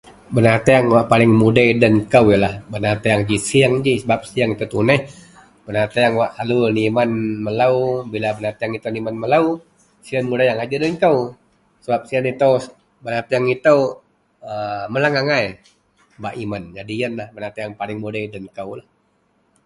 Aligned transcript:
benateang 0.35 0.83
wak 0.93 1.05
paling 1.11 1.31
mudei 1.41 1.69
den 1.83 1.95
kou 2.13 2.25
ienlah 2.33 2.53
benateng 2.73 3.19
ji 3.27 3.37
sieng 3.49 3.73
ji 3.85 3.93
sebab 4.03 4.19
sieng 4.31 4.49
itou 4.55 4.69
tuneh 4.73 4.99
benateang 5.67 6.11
wak 6.19 6.31
selalu 6.35 6.59
nimen 6.77 7.09
melou, 7.45 7.75
bila 8.11 8.29
benateng 8.37 8.71
itou 8.77 8.91
nimen 8.95 9.15
melou, 9.23 9.45
sien 10.05 10.23
mudei 10.29 10.47
agai 10.51 10.67
ji 10.71 10.77
den 10.83 10.95
kou, 11.03 11.17
sebab 11.83 12.01
sien 12.09 12.23
itou, 12.33 12.53
benateang 13.05 13.45
itou 13.55 13.79
a 14.49 14.51
meleang 14.93 15.15
agai 15.21 15.45
bak 16.23 16.35
imen, 16.43 16.63
ienlah 16.77 16.87
ji 16.89 16.95
benateang 17.35 17.71
paling 17.79 17.97
mudei 18.03 18.25
den 18.33 18.45
koulah 18.57 18.85